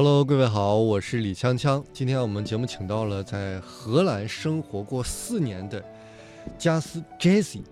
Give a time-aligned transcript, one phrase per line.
[0.00, 1.82] Hello，各位好，我是李锵锵。
[1.92, 5.84] 今天我们节目请到了在荷兰生活过四年的
[6.56, 7.62] 加斯 Jessie，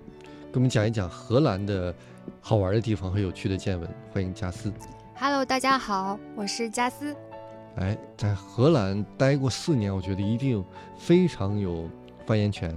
[0.51, 1.95] 给我们讲一讲荷兰的
[2.41, 3.89] 好玩的地方和有趣的见闻。
[4.13, 4.73] 欢迎加斯。
[5.15, 7.15] Hello，大家好，我是加斯。
[7.77, 10.65] 哎，在荷兰待过四年，我觉得一定
[10.99, 11.89] 非常有
[12.27, 12.77] 发言权。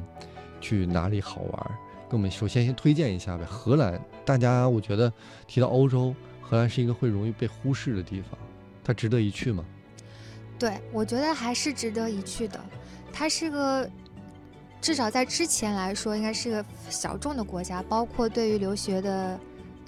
[0.62, 1.72] 去哪里好玩？
[2.08, 3.44] 给我们首先先推荐一下呗。
[3.46, 5.12] 荷兰，大家我觉得
[5.48, 8.38] 提到欧洲，荷兰是一个会容易被忽视的地方，
[8.90, 9.64] 它值得一去吗？
[10.58, 12.60] 对，我觉得还是值得一去的。
[13.14, 13.88] 它是个，
[14.82, 19.40] 至少在之前来说，应该是个小众的国家，包括对于留学的，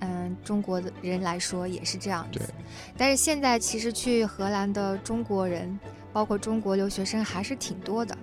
[0.01, 2.37] 嗯，中国的人来说也是这样子。
[2.37, 2.45] 对。
[2.95, 5.79] 但是现在其实去荷兰的中国人，
[6.13, 8.15] 包括中国留学生还是挺多的。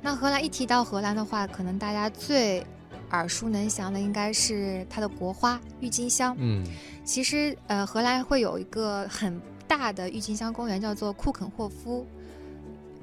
[0.00, 2.66] 那荷兰一提到荷兰的话，可能大家最
[3.10, 6.34] 耳熟能详的应该是它的国花郁金香。
[6.38, 6.66] 嗯，
[7.04, 9.38] 其实呃，荷兰会有一个很
[9.78, 12.06] 大的郁金香公园，叫做库肯霍夫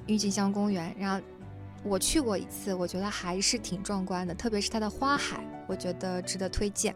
[0.05, 0.93] 郁金香公园。
[0.99, 1.19] 然后
[1.83, 6.93] 我去过一次，我觉得还是挺壮观的，特别是它的花海，我觉得值得推荐。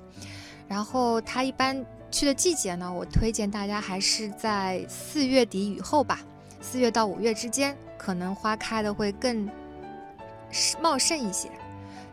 [0.67, 6.19] 然后它一般去的季节呢，我推荐大家还是在四月底以后吧，
[6.61, 9.49] 四月到五月之间，可能花开的会更
[10.81, 11.49] 茂盛一些。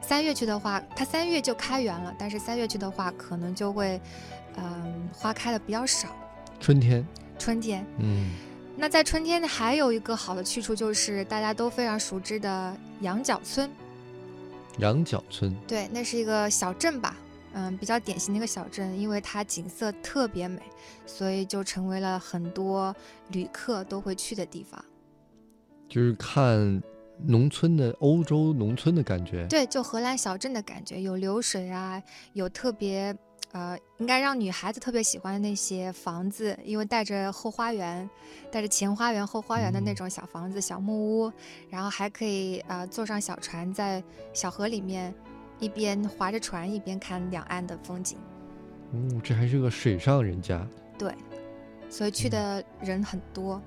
[0.00, 4.00] 三月去的话，它三月就开园了，但是三月去的话，可能就会，
[4.56, 6.08] 嗯，花开的比较少。
[6.58, 7.06] 春天，
[7.40, 8.32] 春天，嗯，
[8.76, 13.68] 那在春天还有一个好的去处，就是大家都非常熟知的羊角村。
[14.78, 17.16] 羊角村，对，那是一个小镇吧，
[17.54, 20.60] 嗯，比较典型的一个小镇，因为它景色特别美，
[21.06, 22.94] 所以就成为了很多
[23.28, 24.82] 旅客都会去的地方。
[25.88, 26.80] 就是看
[27.26, 29.46] 农村的欧洲农村的感觉。
[29.48, 32.02] 对，就荷兰小镇的感觉，有流水啊，
[32.32, 33.14] 有特别
[33.52, 38.08] 呃，应该让女孩子特别喜欢的那些房子，因为带着后花园、
[38.50, 41.32] 带着前花园、后花园的那种小房子、小木屋，
[41.68, 45.12] 然后还可以呃坐上小船，在小河里面
[45.58, 48.16] 一边划着船一边看两岸的风景。
[48.92, 50.66] 哦，这还是个水上人家。
[50.96, 51.12] 对，
[51.88, 53.60] 所以去的人很多。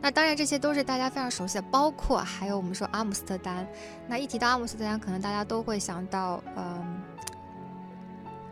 [0.00, 3.66] 那当然，这些都是大家非常熟悉的，包括还有我们说阿姆斯特丹。
[4.06, 7.02] 那一提到阿姆斯特丹，可能大家都会想到，嗯，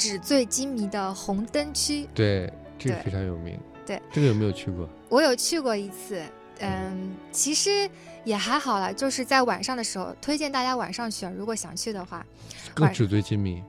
[0.03, 2.09] 纸醉金迷的红灯区。
[2.13, 3.57] 对，这个非常有名。
[3.87, 4.89] 对，这个有没有去过？
[5.09, 6.23] 我有去过一次，
[6.59, 7.89] 嗯，其实
[8.25, 12.19] 也还好啦，就是在晚上的时候，推荐大家晚上去啊，如果想去的话。
[12.19, 13.63] 晚更纸醉金迷。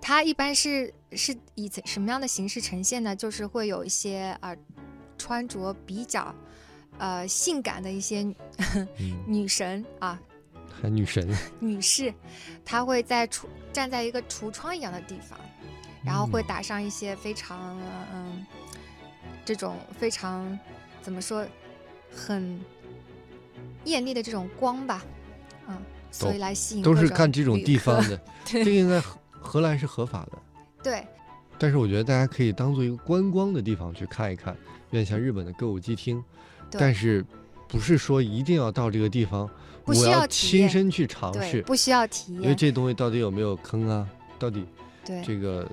[0.00, 3.16] 它一般是是以什么样的形式呈现呢？
[3.16, 4.56] 就是会有一些啊、呃
[5.18, 6.32] 穿着比较
[6.98, 8.22] 呃性感的一些
[8.98, 10.20] 嗯， 女神啊
[10.80, 11.28] 还女神。
[11.58, 12.14] 女士，
[12.64, 15.38] 她会在橱站在一个橱窗一样的地方，
[16.08, 16.46] 然后会嗯。
[16.48, 17.78] 打上一些非常
[18.14, 18.46] 嗯
[19.44, 20.58] 这种非常
[21.02, 21.46] 怎么说
[22.10, 22.58] 很
[23.84, 25.04] 艳丽的这种光吧，
[25.68, 25.76] 嗯，
[26.10, 30.38] 所以来吸引都是看这种地方的，这个应该荷荷兰是合法的，
[30.82, 31.06] 对。
[31.58, 34.54] 但是我觉得大家可以当做一个观光的地方去看一看，
[34.90, 36.22] 有点像日本的歌舞伎厅，
[36.70, 37.24] 但是
[37.66, 39.40] 不是说一定要到这个地方，
[39.84, 42.42] 我不需要要亲身去尝，试，不需要体验。
[42.42, 44.08] 因为，这东西到底有没有坑啊？
[44.38, 44.64] 到底
[45.08, 45.68] 对，这个呃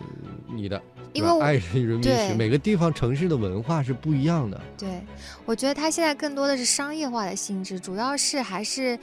[0.48, 0.82] 你的
[1.12, 5.02] 因为爱人人民对是每个地方城市的文化是不一样的，对，
[5.46, 8.98] 我觉得它现在更多的是商业化的性质，主要是还是，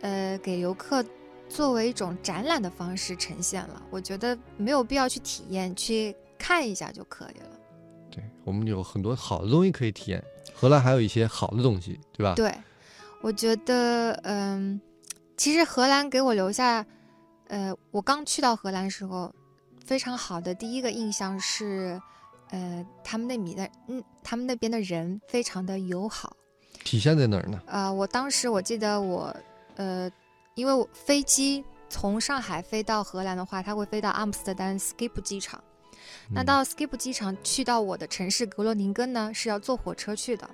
[0.00, 1.04] 呃，给游客
[1.48, 3.82] 作为一种展览的方式呈现了。
[3.90, 7.58] 我觉得没有必要去体验，去看一下就可以了。
[8.08, 10.22] 对我们有很多好的东西可以体验，
[10.54, 12.34] 荷兰还有一些好的东西，对吧？
[12.36, 12.54] 对，
[13.20, 14.80] 我觉得，嗯，
[15.36, 16.86] 其实荷兰给我留下，
[17.48, 19.34] 呃，我刚去到荷兰的时候，
[19.84, 22.00] 非常好的第一个印象是，
[22.50, 26.36] 呃，他们那米的，嗯，他们那边的人非常的友好。
[26.84, 27.60] 体现在哪儿呢？
[27.66, 29.34] 呃，我当时我记得我，
[29.76, 30.10] 呃，
[30.54, 35.62] 因为我飞机从上海飞到荷兰的话，它会飞到阿姆斯特丹 Skip 机场。
[36.28, 40.48] 那嗯到 Skip 机场去到我的城市格罗宁根呢，是要坐火车去的。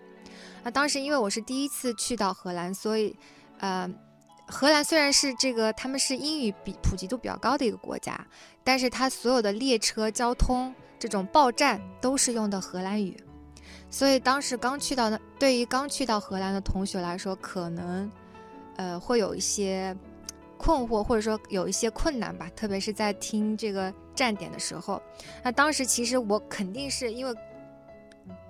[0.62, 3.16] 那当时因为我是第一次去到荷兰，所以，
[3.58, 3.88] 呃，
[4.48, 8.18] 荷兰虽然是这个他们是英语比普及度比较高的一个国家，
[8.64, 13.16] 但是它所有的列车交通这种报站都是用的荷兰语。
[13.90, 18.10] 所以当时刚去到的，对于刚去到荷兰的同学来说，可能，
[18.76, 19.96] 呃，会有一些
[20.56, 25.00] 困惑，或者说有一些困难吧，特别是在听这个站点的时候。
[25.42, 27.34] 那当时其实我肯定是因为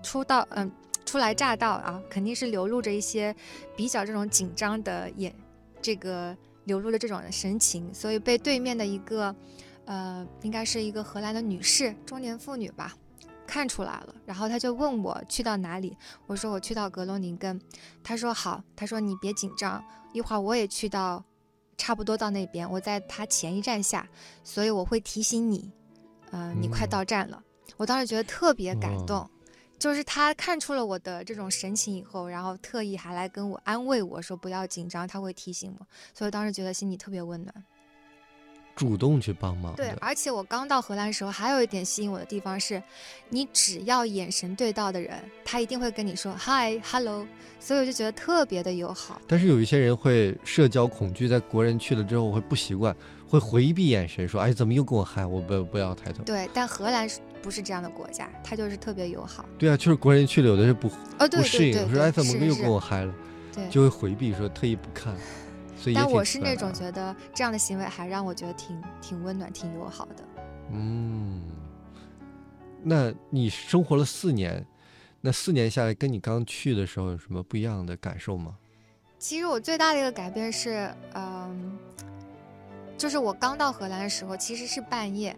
[0.03, 0.71] 初到，嗯、
[1.05, 3.35] 初来乍到啊，肯定是流露着一些
[3.77, 5.33] 比较这种紧张的眼，
[5.81, 9.35] 这个流露了这种神情，所以被对面的一个，
[9.87, 12.95] 呃，应该是一个荷兰的女士，中年妇女吧，
[13.47, 15.97] 看出来了，然后她就问我去到哪里，
[16.27, 17.61] 我说我去到格罗宁根，
[18.03, 19.83] 他说好，他说你别紧张，
[20.13, 21.25] 一会儿我也去到，
[21.77, 24.09] 差不多到那边，我在他前一站下，
[24.45, 25.71] 所以我会提醒你，
[26.31, 26.91] 呃、你快嗯。
[26.91, 27.43] 到站了。
[27.77, 29.31] 我当时觉得特别感哦动，
[29.79, 37.55] 就是他看出了我的这种神情以后，然后特意还来跟我安慰我说不要紧张，他会提醒我，所以我当时觉得心里特别温暖。
[38.75, 42.81] 主动去帮忙对，而且我刚到荷兰的时候，还有一点吸引我的地方是，
[43.29, 47.27] 你只要眼神对到的人，他一定会跟你说 hi hello，
[47.59, 49.21] 所以我就觉得特别的友好。
[49.27, 52.95] 但是有一些人会社交恐惧，在国人去了之后会不习惯，
[53.29, 55.27] 会回避眼神，说：“哎，怎么又跟我嗨？
[55.27, 56.23] 我不不要抬头。
[56.23, 58.29] 对，但荷兰是不是这样的国家？
[58.45, 60.89] 他就是特别友好。”对啊，就是国人去了，有的是不
[61.19, 63.15] 哦，对不适应，对对对，说：“哎，怎么又跟我嗨了？”
[63.55, 63.69] 对。
[63.69, 65.15] 就会回避，说特意不看。
[65.77, 70.25] 所以但我是那种觉得这样的行为还让我觉得挺挺温暖、挺友好的。
[70.73, 71.41] 嗯，
[72.83, 74.67] 那你生活了四年，
[75.21, 78.57] 那四年下来，跟你刚去的时候有什么不一样的感受吗？
[79.21, 81.79] 其实我最大的一个改变是，嗯，
[82.97, 85.37] 就是我刚到荷兰的时候，其实是半夜，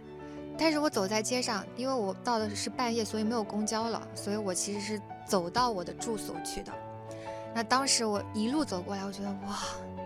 [0.61, 6.71] 但是我走在街上，因为我到的是半夜，所以没有公交了，所以我其实是走到我的住所去的。
[7.55, 9.59] 那当时我一路走过来，我觉得哇，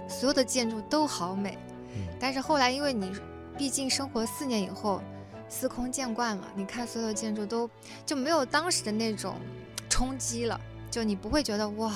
[0.08, 1.58] 所有的建筑都好美。
[1.96, 3.10] 嗯但是后来，因为你
[3.58, 5.02] 毕竟生活四年以后，
[5.48, 7.68] 司空见惯了，你看所有的建筑都
[8.06, 9.34] 就没有当时的那种
[9.90, 11.92] 冲击了，就你不会觉得哇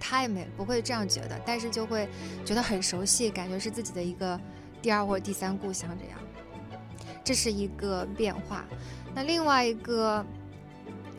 [0.00, 2.08] 太美了，不会这样觉得，但是就会
[2.44, 4.38] 觉得很熟悉，感觉是自己的一个
[4.82, 6.18] 第二或者第三故乡这样。
[7.30, 8.66] 这是一个变化。
[9.14, 10.26] 那另外一个，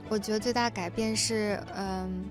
[0.10, 2.26] 我觉得最大的改变是，嗯，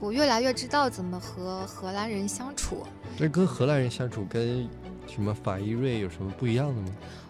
[0.00, 2.86] 我越来越知道怎么和荷兰人相处。
[3.18, 4.66] 那跟荷兰人相处跟
[5.06, 6.88] 什么法意瑞有什么不一样的吗？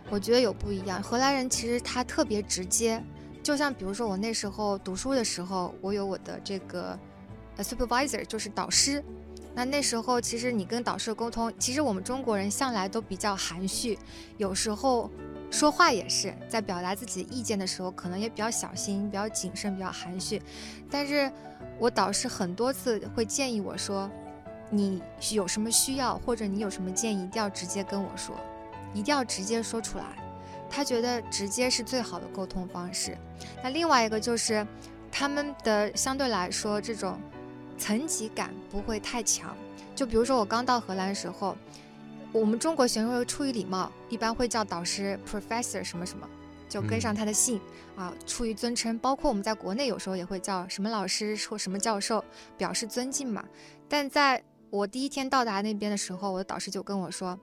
[0.08, 1.02] 我觉得有不一样。
[1.02, 3.02] 荷兰人其实他特别直接，
[3.42, 6.96] 就像比如说我那时候读书的时候，我有我的这个
[7.56, 9.02] 呃 supervisor，就是导师。
[9.52, 13.98] 那那时候其实你跟导师沟通，其实我们中国人向来都比较含蓄，
[14.36, 15.10] 有时候
[15.50, 20.42] 说话也是在表达自己意见的时候，可能也比较小心、比较谨慎、比较含蓄。
[20.90, 21.30] 但是
[21.78, 24.10] 我导师很多次会建议我说，
[24.70, 28.36] 你有什么需要或者你有什么建议，一定要直接跟我说。
[28.94, 30.04] 一定要直接说出来。
[30.68, 33.16] 他觉得直接是最好的沟通方式。
[33.62, 34.66] 那另外一个就是，
[35.12, 37.20] 他们的相对来说这种
[37.78, 39.56] 层级感不会太强。
[39.94, 41.56] 就比如说我刚到荷兰的时候，
[42.36, 46.28] 我们中国学生会出于礼貌，一般会叫导师 professor 什么什么，
[46.68, 47.58] 就跟上他的姓、
[47.96, 48.98] 啊，出于尊称。
[48.98, 52.22] 包括我们在国内有时候也会叫什么老师或什么教授，
[52.58, 53.42] 表示尊敬嘛。
[53.88, 57.38] 但在我第一天到达那边的时候，我的导师就跟我说。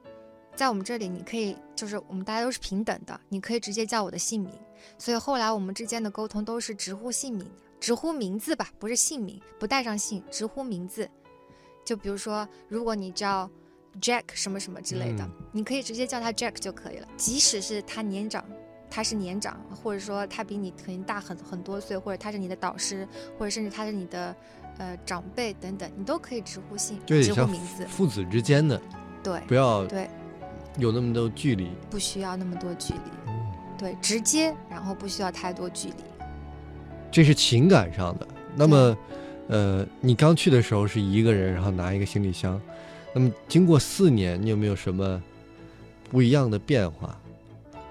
[0.56, 4.54] 在我们这里，你可以就是我们大家都是平等的，你可以直接叫我的姓名。
[5.00, 7.50] 所以后来我们之间的沟通都是直呼姓名，
[7.80, 11.10] 直呼名字吧，不是姓名，不带上姓，直呼名字。
[11.84, 13.50] 就比如说，如果你叫
[14.01, 18.44] Jack 什么什么之类的，嗯你可以直接叫他 Jack 就可以了，即使是他年长。
[18.95, 23.07] 他是年长，或者说他比你肯定大很很多岁，或者他是你的导师，
[23.40, 24.36] 或者甚至他是你的
[24.78, 27.84] 呃长辈等等，你都可以直呼姓，直呼名字。
[27.88, 28.80] 父子之间的，
[29.24, 30.07] 对不要对，
[30.78, 31.72] 有那么多距离。
[31.89, 33.00] 不需要那么多距离。
[33.30, 35.96] 嗯对，直接，然后不需要太多距离。
[37.12, 38.28] 这是情感上的。
[38.56, 38.98] 那么，
[39.48, 42.62] 呃，你刚去的时候是一个人，然后拿一个行李箱。
[43.13, 45.22] 那么经过四年，你有没有什么
[46.10, 47.15] 不一样的变化？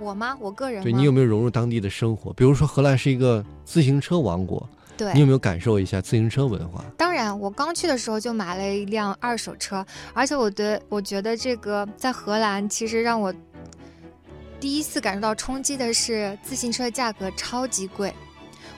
[0.00, 0.36] 我吗？
[0.40, 0.82] 我个人？
[0.82, 2.32] 对你有没有融入当地的生活？
[2.32, 6.84] 比如说荷兰是一个自行车王国，对你有没有感受一下自行车文化？
[6.96, 13.32] 当然，我刚去的时候就买了一辆二手车，而且我对我觉得这个在荷兰其实让我
[14.58, 18.12] 第一次感受到冲击的是自行车价格超级贵。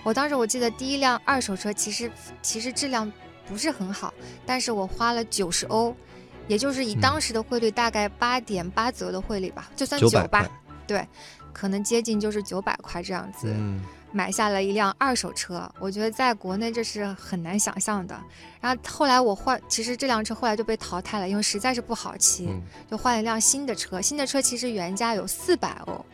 [0.02, 2.10] 我当时我记得第一辆二手车其实
[2.42, 3.10] 其实质量
[3.48, 4.12] 不是很好，
[4.44, 5.96] 但是我花了九十欧，
[6.46, 10.48] 也就是以嗯当时的汇率大概八点八折的汇率吧，就算九吧
[10.86, 11.06] 对，，
[11.52, 13.48] 可能接近就是九百块这样子。
[13.50, 13.82] 嗯，
[14.12, 18.14] 买下了一辆二手车，我觉得在国内这是很难想象的。
[18.60, 24.00] 然后后来我换，其实这辆车后来就被淘汰了，因为实在是不好骑，嗯就换了一辆新的车。
[24.00, 26.04] 新的车其实原价有四百欧，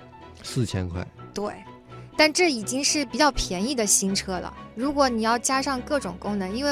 [0.44, 1.52] 四千块，对，
[2.16, 4.56] 但这已经是比较便宜的新车了。
[4.76, 6.70] 如果你要加上各种功能，因为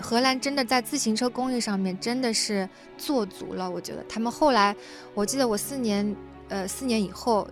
[0.00, 4.74] 荷荷兰真的在自行车工艺上面真的是做足了，我觉得他们后来，
[5.14, 6.16] 我记得我四年，
[6.48, 7.48] 呃，四年以后。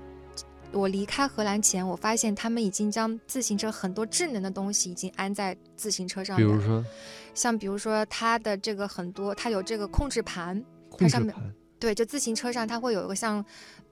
[0.71, 6.85] 我离开荷兰前，我发现他们已经将自行车很多智能的东西已经安在自行车上面了，比如说
[7.33, 10.63] 像比如说它的这个很多，它有这个控制盘，
[10.99, 13.43] 它上面制盘，对，就自行车上它会有一个像，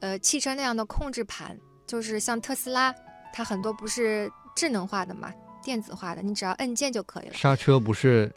[0.00, 2.94] 呃，汽车那样的控制盘，就是像特斯拉，
[3.32, 5.32] 它很多不是智能化的嘛，
[5.66, 7.34] 电子化的，你只要按键就可以了。
[7.34, 8.32] 刹车不是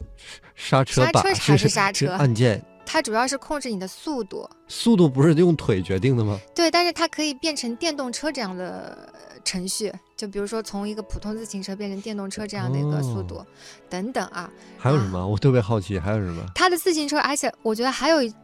[0.56, 2.60] 刹车把，刹车才是是刹车按键。
[2.84, 6.36] 它主要是控制你的速度，速度不是用腿决定的吗？
[6.52, 9.08] 对，但是它可以变成电动车这样的
[9.44, 13.46] 程序，就比如说从一个普通自行车变成电动车这样的一个速度，哦
[13.88, 14.50] 等等啊。
[14.76, 15.24] 还有什么？
[15.24, 16.44] 我特别好奇，还有什么？
[16.52, 18.34] 它的自行车，而且我觉得还有一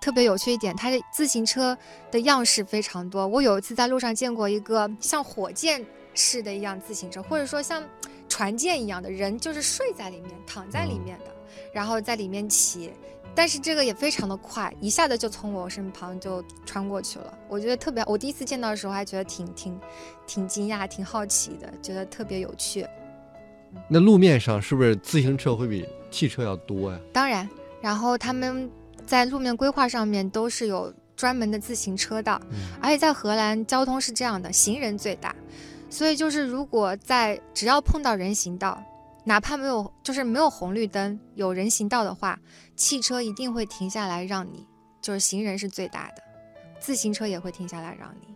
[0.00, 1.78] 特别有趣一点，它的自行车
[2.10, 3.24] 的样式非常多。
[3.24, 7.80] 我有一次在路上见过一个像火箭式的一样自行车，或者说像
[8.34, 11.26] 船舰一样的人，就是睡在里面、躺在里面的，
[11.72, 12.92] 然后在里面骑。
[13.32, 17.32] 但是这个也非常的快，一下子就从我身旁就穿过去了。
[17.48, 19.80] 我觉得特别，我第一次见到的时候还觉得挺挺
[20.26, 22.84] 挺惊讶、挺好奇的，觉得特别有趣。
[23.86, 26.98] 那路面上是不是自行车会比汽车要多呀？
[27.12, 27.48] 当然，
[27.80, 28.68] 然后他们
[29.06, 35.32] 在路面规划上面都是有专门的自行车道，嗯而且在荷兰交通是这样的，行人最大，
[35.94, 38.82] 所以就是如果在只要碰到人行道，
[39.22, 42.36] 哪怕没有就是没有红绿灯，有人行道的话，
[42.74, 44.66] 汽车一定会停下来让你，
[45.00, 46.22] 就是行人是最大的，
[46.80, 48.34] 自行车也会停下来让你。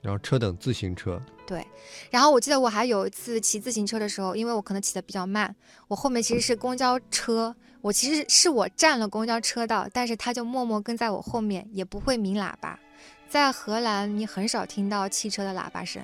[0.00, 1.66] 然后车等自行车，对，
[2.08, 5.52] 然后我记得我还有一次骑自行车的时候，因为我可能骑得比较慢，
[5.88, 12.78] 我后面其实是公交车，我其实是我占了公交车道，但是他就默默跟在我后面，也不会鸣喇叭。
[13.28, 16.00] 在荷兰，你很少听到汽车的喇叭声，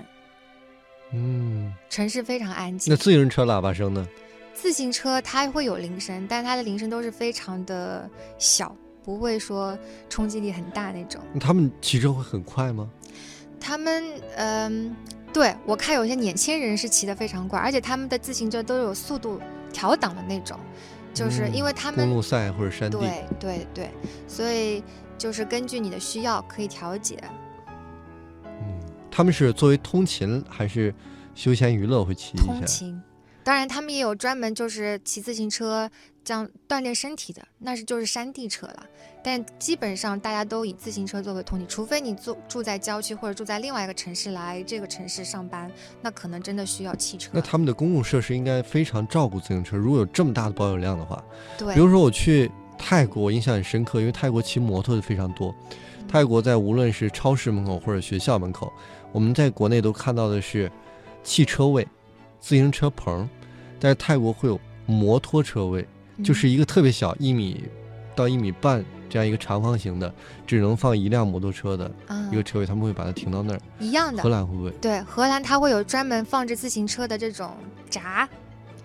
[1.12, 2.96] 嗯，城市非常安静那。
[2.96, 4.06] 自行车喇叭声呢？
[4.54, 9.76] 自行车它会有铃声，但它的铃声都是非常的小，不会说
[10.08, 11.20] 冲击力很大那种。
[11.40, 12.88] 他们骑车会很快吗？
[13.58, 14.04] 他们
[14.36, 14.94] 嗯，
[15.32, 19.40] 对我看有些年轻人是骑得非常快，而且他们的自行车都有速度
[19.72, 20.58] 调档的那种，
[21.14, 23.90] 就是因为他们、公路赛或者山地，对对对，
[24.28, 24.82] 所以
[25.16, 27.18] 就是根据你的需要可以调节。
[29.12, 30.94] 嗯，他们是作为通勤还是
[31.34, 32.46] 休闲娱乐会骑一下？
[32.46, 33.02] 通勤，
[33.44, 35.90] 当然他们也有专门就是骑自行车
[36.24, 38.86] 这样锻炼身体的，那是就是山地车了。
[39.24, 47.30] 但基本上大家都以自行车作为通勤，除非你住住在郊区或者住在另外一个城市来这个城市上班，那可能真的需要汽车。
[47.32, 49.76] 那他们的公共设施应该非常照顾自行车。
[49.76, 51.22] 如果有这么大的保有量的话，
[51.58, 55.54] 对比，如说我去泰国，我印象很深刻，因为泰国骑摩托的非常多。
[55.68, 55.76] 嗯
[56.08, 58.70] 泰国在无论是超市门口或者学校门口，
[59.12, 60.70] 我们在国内都看到的是
[61.22, 61.86] 汽车位、
[62.40, 63.28] 自行车棚，
[63.78, 65.86] 但是泰国会有摩托车位，
[66.24, 67.64] 就是一个特别小，一米
[68.16, 70.12] 到一米半这样一个长方形的，
[70.46, 73.60] 只能放一辆摩托车的嗯一个车位，他们会把它停到那儿。
[73.78, 74.28] 一样的荷。
[74.30, 77.54] 兰会不会对，荷兰它会有专门放置自行车的这种
[77.90, 78.28] 闸，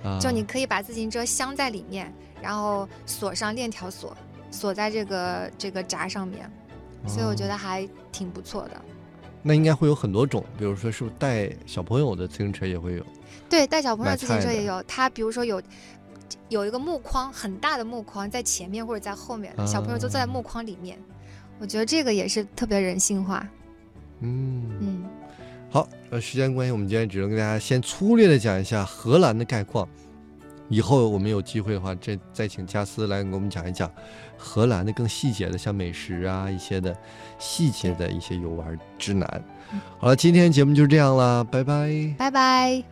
[0.04, 0.20] 啊？
[0.20, 4.16] 就你可以把自行车镶在里面，然后锁上链条锁，
[4.52, 6.52] 锁在这个这个闸上面，
[7.08, 8.82] 所以我觉哦得还挺不错的。
[9.48, 13.06] 那应该会有很多种，比如说是不是带小朋友的自行车也会有？
[13.50, 15.62] 对，带小朋友的自行车也有，它比如说有
[16.50, 21.00] 有一个木框，很大的木框在前面或者在后面的，小朋友就坐在啊木框里面。
[21.60, 23.48] 我觉得这个也是特别人性化。
[24.20, 25.06] 嗯，嗯，
[25.70, 29.88] 好，呃，时间关系，我们今天只能跟大家先粗略的讲一下荷兰的概况。
[30.70, 33.92] 以后我们有机会的话，这再请加斯来给我们讲一讲
[34.38, 36.96] 荷兰的更细节的，像美食啊一些的
[37.40, 39.44] 细节的一些游玩指南。
[40.00, 42.16] 好了，今天节目就这样啦，拜拜。
[42.18, 42.84] 拜拜。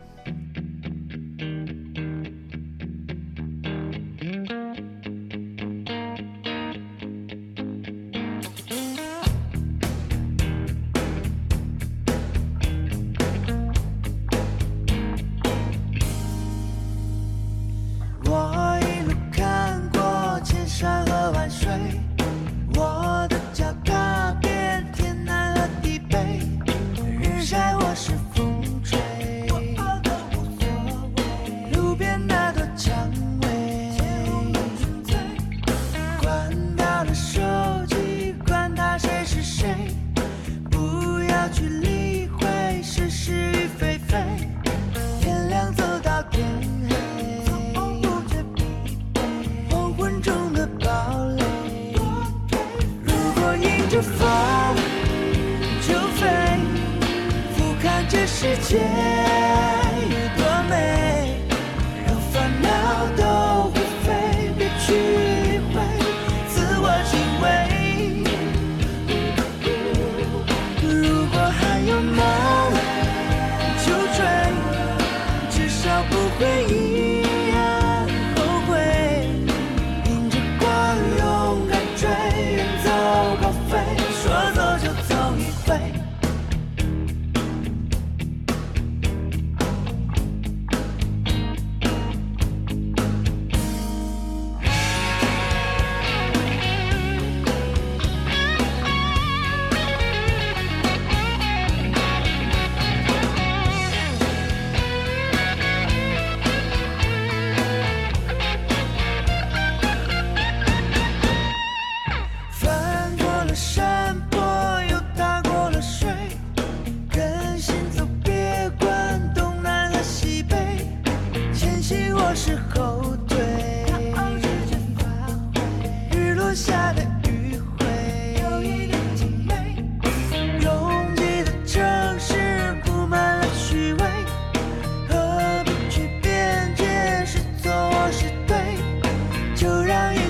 [58.46, 59.85] 世界。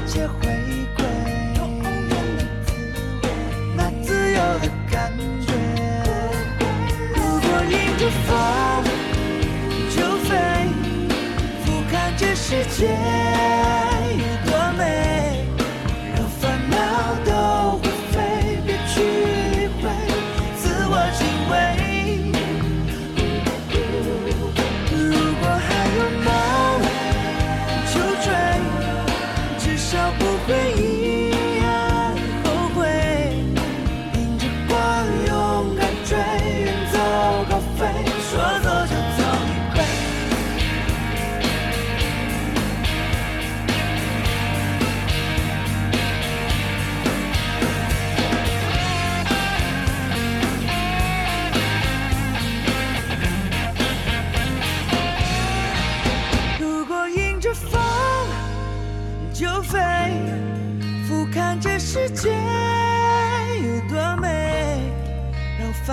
[0.07, 0.47] 切回
[0.97, 1.05] 归，
[3.77, 5.13] 那自由的感
[5.45, 5.53] 觉。
[7.15, 8.29] 如果迎着风
[9.91, 9.97] 就
[10.29, 10.31] 飞，
[11.65, 13.26] 俯瞰这世界。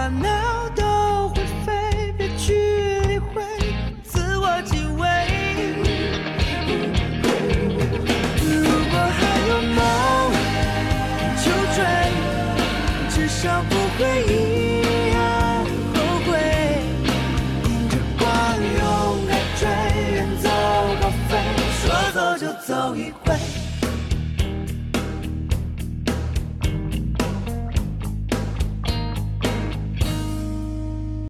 [0.04, 0.83] 烦恼。